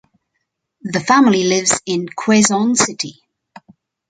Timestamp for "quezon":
2.07-2.75